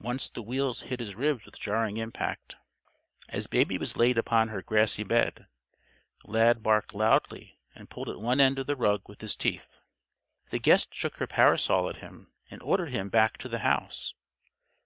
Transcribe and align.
Once 0.00 0.30
the 0.30 0.40
wheels 0.40 0.84
hit 0.88 1.00
his 1.00 1.14
ribs 1.14 1.44
with 1.44 1.60
jarring 1.60 1.98
impact. 1.98 2.56
As 3.28 3.46
Baby 3.46 3.76
was 3.76 3.94
laid 3.94 4.16
upon 4.16 4.48
her 4.48 4.62
grassy 4.62 5.02
bed, 5.04 5.48
Lad 6.24 6.62
barked 6.62 6.94
loudly 6.94 7.60
and 7.74 7.90
pulled 7.90 8.08
at 8.08 8.18
one 8.18 8.40
end 8.40 8.58
of 8.58 8.66
the 8.66 8.74
rug 8.74 9.02
with 9.06 9.20
his 9.20 9.36
teeth. 9.36 9.80
The 10.48 10.60
guest 10.60 10.94
shook 10.94 11.16
her 11.18 11.26
parasol 11.26 11.90
at 11.90 11.96
him 11.96 12.32
and 12.50 12.62
ordered 12.62 12.92
him 12.92 13.10
back 13.10 13.36
to 13.36 13.50
the 13.50 13.58
house. 13.58 14.14